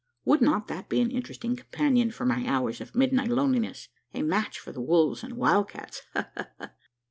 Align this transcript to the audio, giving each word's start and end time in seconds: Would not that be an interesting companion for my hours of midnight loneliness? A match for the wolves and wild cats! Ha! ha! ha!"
Would 0.25 0.41
not 0.41 0.67
that 0.67 0.89
be 0.89 0.99
an 0.99 1.11
interesting 1.11 1.55
companion 1.55 2.09
for 2.09 2.25
my 2.25 2.43
hours 2.47 2.81
of 2.81 2.95
midnight 2.95 3.29
loneliness? 3.29 3.87
A 4.15 4.23
match 4.23 4.57
for 4.57 4.71
the 4.71 4.81
wolves 4.81 5.23
and 5.23 5.37
wild 5.37 5.69
cats! 5.69 6.01
Ha! 6.13 6.27
ha! 6.35 6.47
ha!" 6.57 6.71